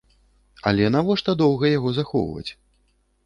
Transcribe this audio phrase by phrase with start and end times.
[0.69, 2.51] Але навошта доўга яго захоўваць?